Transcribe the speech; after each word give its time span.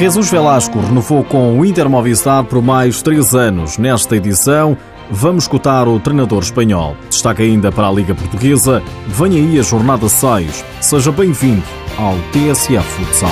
Jesus 0.00 0.30
Velasco 0.30 0.80
renovou 0.80 1.22
com 1.22 1.60
o 1.60 1.62
Inter 1.62 1.86
Movistar 1.86 2.42
por 2.44 2.62
mais 2.62 3.02
três 3.02 3.34
anos. 3.34 3.76
Nesta 3.76 4.16
edição, 4.16 4.74
vamos 5.10 5.44
escutar 5.44 5.86
o 5.86 6.00
treinador 6.00 6.42
espanhol. 6.42 6.96
Destaca 7.10 7.42
ainda 7.42 7.70
para 7.70 7.86
a 7.86 7.92
Liga 7.92 8.14
Portuguesa. 8.14 8.82
Vem 9.06 9.32
aí 9.32 9.60
a 9.60 9.62
jornada 9.62 10.08
6. 10.08 10.64
Seja 10.80 11.12
bem-vindo 11.12 11.62
ao 11.98 12.14
TSF 12.32 12.82
Futsal. 12.82 13.28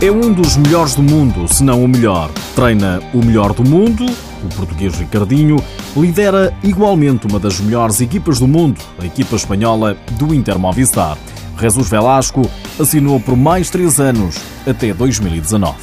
É 0.00 0.10
um 0.10 0.32
dos 0.32 0.56
melhores 0.56 0.94
do 0.94 1.02
mundo, 1.02 1.46
se 1.46 1.62
não 1.62 1.84
o 1.84 1.88
melhor. 1.88 2.30
Treina 2.54 3.02
o 3.12 3.18
melhor 3.18 3.52
do 3.52 3.62
mundo, 3.62 4.06
o 4.46 4.48
português 4.48 4.94
Ricardinho, 4.98 5.56
lidera 5.96 6.52
igualmente 6.62 7.26
uma 7.26 7.38
das 7.38 7.60
melhores 7.60 8.00
equipas 8.00 8.38
do 8.38 8.46
mundo, 8.46 8.80
a 8.98 9.06
equipa 9.06 9.36
espanhola 9.36 9.96
do 10.12 10.34
Inter 10.34 10.58
Movistar. 10.58 11.16
Jesus 11.60 11.88
Velasco 11.88 12.42
assinou 12.78 13.20
por 13.20 13.36
mais 13.36 13.70
três 13.70 14.00
anos, 14.00 14.36
até 14.66 14.92
2019. 14.92 15.74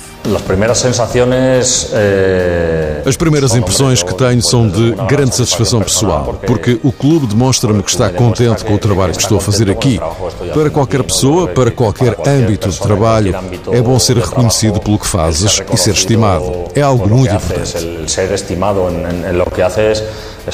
Eh, 1.94 3.02
As 3.06 3.16
primeiras 3.16 3.56
impressões 3.56 4.04
que 4.04 4.14
tenho 4.14 4.42
são 4.44 4.68
de 4.68 4.92
grande 5.08 5.34
satisfação 5.36 5.82
pessoal, 5.82 6.40
porque 6.46 6.78
o 6.84 6.92
clube 6.92 7.26
demonstra-me 7.26 7.82
que 7.82 7.90
está 7.90 8.10
contente 8.10 8.66
com 8.66 8.74
o 8.74 8.78
trabalho 8.78 9.14
que 9.14 9.22
estou 9.22 9.38
a 9.38 9.42
fazer 9.42 9.70
aqui. 9.72 10.00
Para 10.54 10.70
qualquer 10.70 11.04
pessoa, 11.04 11.48
para 11.48 11.72
qualquer 11.72 12.16
âmbito 12.28 12.70
de 12.70 12.80
trabalho, 12.80 13.34
é 13.72 13.82
bom 13.82 13.98
ser 13.98 14.18
reconhecido 14.18 14.80
pelo 14.82 15.00
que 15.00 15.08
fazes 15.08 15.62
e 15.74 15.78
ser 15.78 15.92
estimado. 15.94 16.66
É 16.76 16.82
algo 16.82 17.08
muito 17.08 17.34
importante 17.34 17.78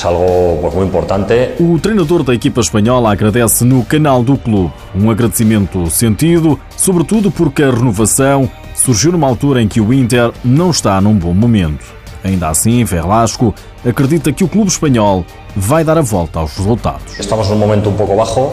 é 0.03 0.07
algo 0.07 0.61
pues, 0.61 0.73
muito 0.73 0.89
importante. 0.89 1.33
O 1.59 1.79
treinador 1.79 2.23
da 2.23 2.33
equipa 2.33 2.61
espanhola 2.61 3.11
agradece 3.11 3.63
no 3.63 3.83
canal 3.85 4.23
do 4.23 4.37
clube. 4.37 4.73
Um 4.95 5.09
agradecimento 5.09 5.89
sentido, 5.89 6.59
sobretudo 6.75 7.31
porque 7.31 7.63
a 7.63 7.71
renovação 7.71 8.49
surgiu 8.73 9.11
numa 9.11 9.27
altura 9.27 9.61
em 9.61 9.67
que 9.67 9.79
o 9.79 9.93
Inter 9.93 10.31
não 10.43 10.71
está 10.71 10.99
num 10.99 11.13
bom 11.13 11.33
momento. 11.33 11.85
Ainda 12.23 12.49
assim, 12.49 12.83
Velasco 12.83 13.53
acredita 13.85 14.33
que 14.33 14.43
o 14.43 14.47
clube 14.47 14.69
espanhol 14.69 15.23
vai 15.55 15.83
dar 15.83 15.97
a 15.97 16.01
volta 16.01 16.39
aos 16.39 16.57
resultados. 16.57 17.19
Estamos 17.19 17.47
num 17.49 17.55
momento 17.55 17.89
um 17.89 17.93
pouco 17.93 18.15
baixo 18.15 18.51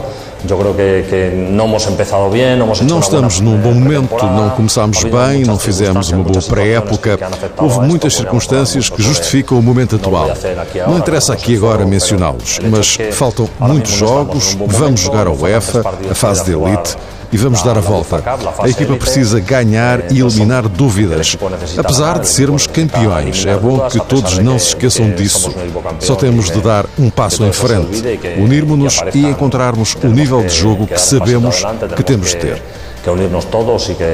eu 0.48 0.58
creo 0.58 0.74
que, 0.74 1.04
que 1.08 1.36
não 1.36 1.66
hemos 1.66 1.86
empezado 1.86 2.28
bem, 2.30 2.56
não 2.56 2.66
hemos 2.66 2.80
Não 2.80 3.00
estamos 3.00 3.40
num 3.40 3.56
bom 3.58 3.74
momento, 3.74 4.24
não 4.24 4.50
começámos 4.50 5.02
bem, 5.04 5.44
não 5.44 5.58
fizemos 5.58 6.10
uma 6.10 6.24
boa 6.24 6.42
pré-época. 6.42 7.18
Houve 7.58 7.80
muitas 7.80 8.14
circunstâncias 8.14 8.88
que 8.90 9.02
justificam 9.02 9.58
o 9.58 9.62
momento 9.62 9.96
atual. 9.96 10.30
Não 10.86 10.98
interessa 10.98 11.32
aqui 11.32 11.56
agora 11.56 11.84
mencioná-los, 11.84 12.58
mas 12.70 12.98
faltam 13.12 13.48
muitos 13.58 13.92
jogos, 13.92 14.56
vamos 14.66 15.00
jogar 15.00 15.26
a 15.26 15.32
UEFA, 15.32 15.82
a 16.10 16.14
fase 16.14 16.44
de 16.44 16.52
elite 16.52 16.96
e 17.32 17.36
vamos 17.36 17.62
dar 17.62 17.78
a 17.78 17.80
volta. 17.80 18.22
A 18.58 18.68
equipa 18.68 18.94
precisa 18.96 19.40
ganhar 19.40 20.12
e 20.12 20.20
eliminar 20.20 20.68
dúvidas. 20.68 21.36
Apesar 21.78 22.18
de 22.18 22.28
sermos 22.28 22.66
campeões, 22.66 23.46
é 23.46 23.56
bom 23.56 23.88
que 23.88 23.98
todos 24.00 24.38
não 24.38 24.58
se 24.58 24.68
esqueçam 24.68 25.10
disso. 25.10 25.52
Só 25.98 26.14
temos 26.14 26.50
de 26.50 26.60
dar 26.60 26.84
um 26.98 27.08
passo 27.08 27.44
em 27.44 27.52
frente, 27.52 28.02
unirmos-nos 28.38 29.00
e 29.14 29.26
encontrarmos 29.26 29.96
o 30.02 30.08
nível 30.08 30.42
de 30.42 30.54
jogo 30.54 30.86
que 30.86 31.00
sabemos 31.00 31.64
que 31.96 32.02
temos 32.02 32.28
de 32.28 32.36
ter. 32.36 32.62
Que 33.02 33.10
unirnos 33.10 33.46
todos 33.46 33.88
e 33.88 33.94
que 33.94 34.04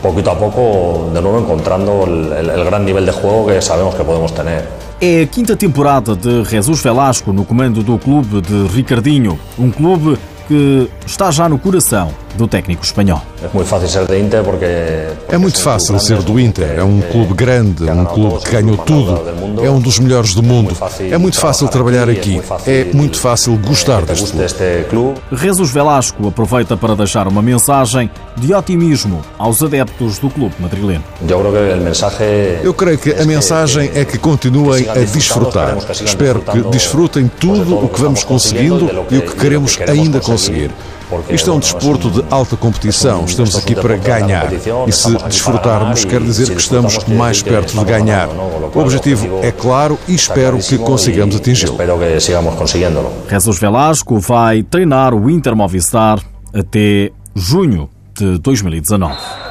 poquito 0.00 0.30
a 0.30 0.36
pouco, 0.36 1.10
de 1.12 1.20
novo, 1.20 1.40
encontrando 1.40 1.90
o 1.90 2.64
grande 2.64 2.86
nível 2.86 3.04
de 3.04 3.12
jogo 3.12 3.48
que 3.48 3.60
sabemos 3.60 3.94
que 3.94 4.04
podemos 4.04 4.30
ter. 4.30 4.64
É 5.02 5.22
a 5.22 5.26
quinta 5.26 5.56
temporada 5.56 6.14
de 6.14 6.44
Jesus 6.44 6.82
Velasco 6.82 7.32
no 7.32 7.44
comando 7.44 7.82
do 7.82 7.98
clube 7.98 8.42
de 8.42 8.66
Ricardinho, 8.66 9.38
um 9.58 9.70
clube 9.70 10.18
que 10.50 10.90
está 11.06 11.30
já 11.30 11.48
no 11.48 11.60
coração 11.60 12.12
do 12.36 12.46
técnico 12.46 12.84
espanhol. 12.84 13.22
É 13.42 13.48
muito 13.52 13.68
fácil 13.68 13.88
ser 13.88 14.06
do 14.06 14.16
Inter 14.16 14.42
porque 14.44 14.66
é 15.28 15.38
muito 15.38 15.60
fácil 15.60 15.98
ser 15.98 16.22
do 16.22 16.38
Inter. 16.38 16.78
É 16.78 16.82
um 16.84 17.00
clube 17.00 17.34
grande, 17.34 17.84
um 17.90 18.04
clube 18.04 18.44
que 18.44 18.50
ganhou 18.50 18.76
tudo. 18.78 19.22
É 19.64 19.70
um 19.70 19.80
dos 19.80 19.98
melhores 19.98 20.34
do 20.34 20.42
mundo. 20.42 20.76
É 21.10 21.18
muito 21.18 21.38
fácil 21.38 21.68
trabalhar 21.68 22.08
aqui. 22.08 22.40
É 22.66 22.84
muito 22.92 23.18
fácil 23.18 23.56
gostar 23.58 24.02
deste 24.02 24.84
clube. 24.88 25.20
Jesus 25.32 25.70
Velasco 25.70 26.28
aproveita 26.28 26.76
para 26.76 26.94
deixar 26.94 27.26
uma 27.28 27.42
mensagem 27.42 28.10
de 28.36 28.54
otimismo 28.54 29.22
aos 29.38 29.62
adeptos 29.62 30.18
do 30.18 30.30
clube 30.30 30.54
madrileno. 30.58 31.04
Eu 32.62 32.74
creio 32.74 32.98
que 32.98 33.12
a 33.12 33.24
mensagem 33.24 33.90
é 33.94 34.04
que 34.04 34.18
continuem 34.18 34.88
a 34.88 34.94
desfrutar. 34.94 35.76
Espero 35.90 36.40
que 36.40 36.60
desfrutem 36.62 37.30
tudo 37.40 37.84
o 37.84 37.88
que 37.88 38.00
vamos 38.00 38.24
conseguindo 38.24 38.90
e 39.10 39.18
o 39.18 39.22
que 39.22 39.36
queremos 39.36 39.78
ainda 39.86 40.20
conseguir. 40.20 40.70
Isto 41.28 41.50
é 41.50 41.54
um 41.54 41.58
desporto 41.58 42.10
de 42.10 42.24
alta 42.30 42.56
competição, 42.56 43.24
estamos 43.24 43.56
aqui 43.56 43.74
para 43.74 43.96
ganhar. 43.96 44.52
E 44.86 44.92
se 44.92 45.16
desfrutarmos, 45.28 46.04
quer 46.04 46.20
dizer 46.20 46.50
que 46.54 46.60
estamos 46.60 47.04
mais 47.04 47.42
perto 47.42 47.78
de 47.78 47.84
ganhar. 47.84 48.28
O 48.28 48.78
objetivo 48.78 49.40
é 49.42 49.50
claro 49.50 49.98
e 50.06 50.14
espero 50.14 50.58
que 50.58 50.78
consigamos 50.78 51.36
atingi-lo. 51.36 51.76
Jesus 53.28 53.58
Velasco 53.58 54.18
vai 54.18 54.62
treinar 54.62 55.14
o 55.14 55.28
Inter 55.28 55.56
Movistar 55.56 56.20
até 56.52 57.10
junho 57.34 57.88
de 58.16 58.38
2019. 58.38 59.49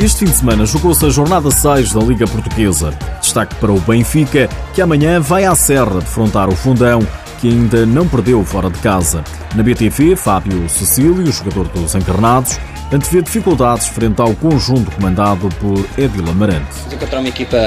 Este 0.00 0.20
fim 0.20 0.24
de 0.24 0.38
semana 0.38 0.64
jogou-se 0.64 1.04
a 1.04 1.10
jornada 1.10 1.50
6 1.50 1.92
da 1.92 2.00
Liga 2.00 2.26
Portuguesa. 2.26 2.90
Destaque 3.20 3.54
para 3.56 3.70
o 3.70 3.78
Benfica, 3.80 4.48
que 4.74 4.80
amanhã 4.80 5.20
vai 5.20 5.44
à 5.44 5.54
Serra 5.54 6.00
defrontar 6.00 6.48
o 6.48 6.56
Fundão, 6.56 7.06
que 7.38 7.48
ainda 7.48 7.84
não 7.84 8.08
perdeu 8.08 8.42
fora 8.42 8.70
de 8.70 8.78
casa. 8.78 9.22
Na 9.54 9.62
BTV, 9.62 10.16
Fábio 10.16 10.66
Cecílio, 10.70 11.30
jogador 11.30 11.68
dos 11.68 11.94
Encarnados, 11.94 12.58
antevê 12.90 13.20
dificuldades 13.20 13.88
frente 13.88 14.22
ao 14.22 14.34
conjunto 14.34 14.90
comandado 14.90 15.50
por 15.60 15.84
Edil 15.98 16.30
Amarante. 16.30 16.78
Encontrar 16.90 17.18
uma 17.18 17.28
equipa 17.28 17.58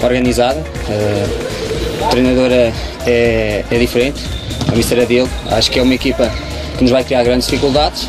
organizada, 0.00 0.60
uh, 0.60 2.04
o 2.04 2.08
treinador 2.08 2.52
é, 2.52 2.72
é, 3.04 3.64
é 3.68 3.78
diferente, 3.80 4.24
a 4.68 4.76
mister 4.76 5.00
é 5.00 5.06
dele, 5.06 5.28
acho 5.50 5.72
que 5.72 5.80
é 5.80 5.82
uma 5.82 5.94
equipa 5.94 6.30
que 6.78 6.84
nos 6.84 6.92
vai 6.92 7.02
criar 7.02 7.24
grandes 7.24 7.48
dificuldades, 7.48 8.08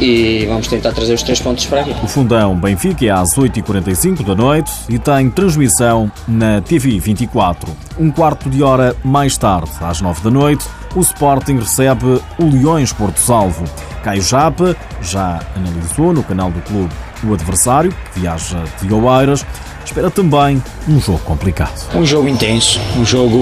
e 0.00 0.46
vamos 0.46 0.66
tentar 0.68 0.92
trazer 0.92 1.14
os 1.14 1.22
três 1.22 1.40
pontos 1.40 1.66
para 1.66 1.82
aqui. 1.82 1.94
O 2.02 2.08
Fundão 2.08 2.56
Benfica 2.56 3.04
é 3.04 3.10
às 3.10 3.34
8h45 3.34 4.24
da 4.24 4.34
noite 4.34 4.70
e 4.88 4.98
tem 4.98 5.30
transmissão 5.30 6.10
na 6.26 6.60
TV 6.60 6.98
24. 6.98 7.70
Um 7.98 8.10
quarto 8.10 8.48
de 8.48 8.62
hora 8.62 8.96
mais 9.04 9.36
tarde, 9.36 9.70
às 9.80 10.00
9 10.00 10.22
da 10.22 10.30
noite, 10.30 10.64
o 10.94 11.00
Sporting 11.00 11.58
recebe 11.58 12.20
o 12.38 12.50
Leões 12.50 12.92
Porto 12.92 13.18
Salvo. 13.18 13.64
Caio 14.02 14.22
Japa 14.22 14.74
já 15.02 15.40
analisou 15.54 16.12
no 16.12 16.22
canal 16.22 16.50
do 16.50 16.60
clube 16.62 16.92
o 17.22 17.34
adversário, 17.34 17.94
que 18.14 18.20
viaja 18.20 18.64
de 18.80 18.92
Oeiras, 18.92 19.44
espera 19.84 20.10
também 20.10 20.62
um 20.88 21.00
jogo 21.00 21.18
complicado. 21.20 21.74
Um 21.94 22.06
jogo 22.06 22.28
intenso, 22.28 22.80
um 22.96 23.04
jogo. 23.04 23.38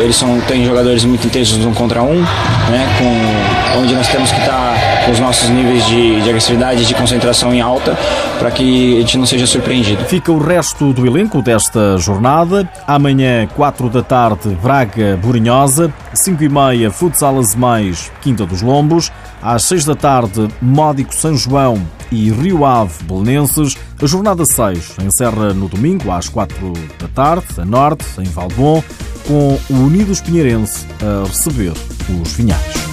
Eles 0.00 0.16
são, 0.16 0.40
têm 0.42 0.64
jogadores 0.64 1.04
muito 1.04 1.26
intensos 1.26 1.64
um 1.64 1.72
contra 1.72 2.02
um, 2.02 2.20
né? 2.20 2.88
Com, 2.98 3.80
onde 3.80 3.94
nós 3.94 4.08
temos 4.08 4.30
que 4.32 4.40
estar 4.40 4.89
os 5.10 5.18
nossos 5.18 5.48
níveis 5.48 5.84
de, 5.86 6.20
de 6.20 6.28
agressividade 6.28 6.82
e 6.82 6.84
de 6.84 6.94
concentração 6.94 7.52
em 7.52 7.60
alta 7.60 7.98
para 8.38 8.50
que 8.50 8.96
a 8.96 9.00
gente 9.00 9.18
não 9.18 9.26
seja 9.26 9.46
surpreendido. 9.46 10.04
Fica 10.04 10.30
o 10.30 10.38
resto 10.38 10.92
do 10.92 11.06
elenco 11.06 11.42
desta 11.42 11.96
jornada. 11.98 12.68
Amanhã, 12.86 13.46
4 13.54 13.88
da 13.88 14.02
tarde, 14.02 14.56
Braga 14.62 15.18
Burinhosa, 15.20 15.92
5 16.14 16.44
e 16.44 16.48
meia, 16.48 16.90
Futsal 16.90 17.40
Mais, 17.56 18.10
Quinta 18.20 18.46
dos 18.46 18.62
Lombos. 18.62 19.10
Às 19.42 19.64
6 19.64 19.84
da 19.86 19.94
tarde, 19.94 20.48
Módico 20.60 21.14
São 21.14 21.36
João 21.36 21.80
e 22.12 22.30
Rio 22.30 22.64
Ave 22.64 23.02
Belenenses. 23.04 23.76
A 24.02 24.06
jornada 24.06 24.44
6 24.44 24.96
encerra 25.04 25.52
no 25.54 25.68
domingo 25.68 26.10
às 26.10 26.28
4 26.28 26.72
da 26.98 27.08
tarde, 27.08 27.46
a 27.58 27.64
norte, 27.64 28.04
em 28.18 28.24
Valbon, 28.24 28.82
com 29.26 29.58
o 29.70 29.74
Unidos 29.74 30.20
Pinheirense 30.20 30.86
a 31.02 31.26
receber 31.26 31.72
os 32.22 32.32
Vinhais. 32.32 32.89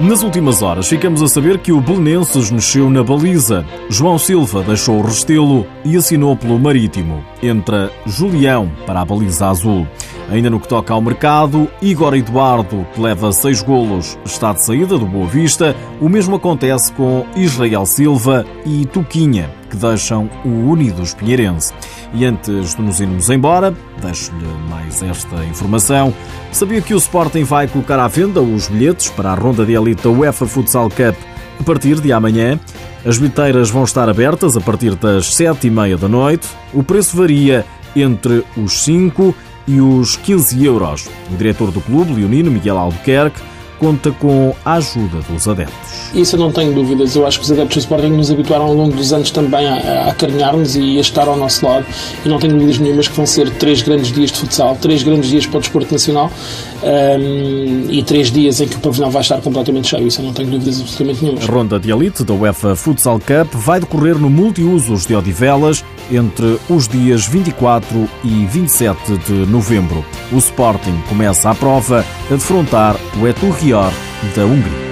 Nas 0.00 0.22
últimas 0.22 0.62
horas, 0.62 0.88
ficamos 0.88 1.20
a 1.22 1.26
saber 1.26 1.58
que 1.58 1.72
o 1.72 1.80
Belenenses 1.80 2.52
mexeu 2.52 2.88
na 2.88 3.02
baliza. 3.02 3.66
João 3.90 4.16
Silva 4.16 4.62
deixou 4.62 4.98
o 4.98 5.02
Restelo 5.02 5.66
e 5.84 5.96
assinou 5.96 6.36
pelo 6.36 6.56
Marítimo. 6.56 7.24
Entra 7.42 7.90
Julião 8.06 8.70
para 8.86 9.00
a 9.00 9.04
baliza 9.04 9.48
azul. 9.48 9.88
Ainda 10.30 10.50
no 10.50 10.60
que 10.60 10.68
toca 10.68 10.92
ao 10.92 11.00
mercado, 11.00 11.70
Igor 11.80 12.14
Eduardo, 12.14 12.86
que 12.92 13.00
leva 13.00 13.32
seis 13.32 13.62
golos, 13.62 14.18
está 14.26 14.52
de 14.52 14.62
saída 14.62 14.98
do 14.98 15.06
Boa 15.06 15.26
Vista. 15.26 15.74
O 16.02 16.08
mesmo 16.08 16.36
acontece 16.36 16.92
com 16.92 17.24
Israel 17.34 17.86
Silva 17.86 18.44
e 18.66 18.84
Tuquinha, 18.84 19.50
que 19.70 19.76
deixam 19.76 20.28
o 20.44 20.70
Unidos 20.70 21.14
Pinheirense. 21.14 21.72
E 22.12 22.26
antes 22.26 22.74
de 22.74 22.82
nos 22.82 23.00
irmos 23.00 23.30
embora, 23.30 23.74
deixo-lhe 24.02 24.46
mais 24.68 25.02
esta 25.02 25.42
informação. 25.46 26.12
Sabia 26.52 26.82
que 26.82 26.92
o 26.92 26.98
Sporting 26.98 27.44
vai 27.44 27.66
colocar 27.66 27.98
à 27.98 28.06
venda 28.06 28.42
os 28.42 28.68
bilhetes 28.68 29.08
para 29.08 29.30
a 29.30 29.34
ronda 29.34 29.64
de 29.64 29.72
elite 29.72 30.02
da 30.02 30.10
UEFA 30.10 30.46
Futsal 30.46 30.90
Cup 30.90 31.16
A 31.58 31.64
partir 31.64 32.00
de 32.00 32.12
amanhã, 32.12 32.60
as 33.04 33.16
bilheteiras 33.16 33.70
vão 33.70 33.84
estar 33.84 34.08
abertas 34.10 34.58
a 34.58 34.60
partir 34.60 34.94
das 34.94 35.34
sete 35.34 35.68
e 35.68 35.70
meia 35.70 35.96
da 35.96 36.08
noite. 36.08 36.46
O 36.74 36.82
preço 36.82 37.16
varia 37.16 37.64
entre 37.96 38.44
os 38.56 38.82
5 38.82 39.34
e 39.68 39.80
os 39.80 40.16
15 40.16 40.64
euros. 40.64 41.06
O 41.32 41.36
diretor 41.36 41.70
do 41.70 41.80
clube, 41.80 42.14
leonino 42.14 42.50
Miguel 42.50 42.78
Albuquerque, 42.78 43.40
conta 43.78 44.10
com 44.10 44.54
a 44.64 44.74
ajuda 44.74 45.20
dos 45.30 45.46
adeptos. 45.48 46.12
Isso 46.14 46.36
eu 46.36 46.40
não 46.40 46.52
tenho 46.52 46.72
dúvidas. 46.72 47.14
Eu 47.14 47.26
acho 47.26 47.38
que 47.38 47.44
os 47.44 47.52
adeptos 47.52 47.76
do 47.76 47.80
Sporting 47.80 48.08
nos 48.08 48.30
habituaram 48.30 48.64
ao 48.64 48.74
longo 48.74 48.96
dos 48.96 49.12
anos 49.12 49.30
também 49.30 49.66
a, 49.66 50.08
acarinhar-nos 50.08 50.76
e 50.76 50.98
a 50.98 51.00
estar 51.00 51.28
ao 51.28 51.36
nosso 51.36 51.64
lado. 51.64 51.86
E 52.24 52.28
não 52.28 52.38
tenho 52.38 52.54
dúvidas 52.54 52.78
nenhumas 52.78 53.08
que 53.08 53.14
vão 53.14 53.26
ser 53.26 53.50
três 53.50 53.82
grandes 53.82 54.12
dias 54.12 54.32
de 54.32 54.38
futsal, 54.38 54.76
três 54.80 55.02
grandes 55.02 55.30
dias 55.30 55.46
para 55.46 55.58
o 55.58 55.60
desporto 55.60 55.92
nacional 55.92 56.30
um, 56.82 57.86
e 57.90 58.02
três 58.02 58.30
dias 58.30 58.60
em 58.60 58.66
que 58.66 58.76
o 58.76 58.80
pavilhão 58.80 59.10
vai 59.10 59.22
estar 59.22 59.40
completamente 59.40 59.88
cheio. 59.88 60.06
Isso 60.06 60.20
eu 60.20 60.26
não 60.26 60.32
tenho 60.32 60.50
dúvidas 60.50 60.80
absolutamente 60.80 61.22
nenhumas. 61.22 61.48
A 61.48 61.52
ronda 61.52 61.78
de 61.78 61.90
elite 61.90 62.24
da 62.24 62.34
UEFA 62.34 62.74
Futsal 62.74 63.20
Cup 63.20 63.54
vai 63.54 63.80
decorrer 63.80 64.18
no 64.18 64.28
multiusos 64.28 65.06
de 65.06 65.14
Odivelas 65.14 65.84
entre 66.10 66.58
os 66.68 66.88
dias 66.88 67.26
24 67.26 68.08
e 68.24 68.46
27 68.46 69.18
de 69.18 69.46
novembro. 69.46 70.04
O 70.32 70.38
Sporting 70.38 71.00
começa 71.08 71.50
a 71.50 71.54
prova 71.54 72.04
a 72.30 72.34
defrontar 72.34 72.96
o 73.20 73.26
Eturrior 73.26 73.92
da 74.34 74.44
Hungria. 74.44 74.87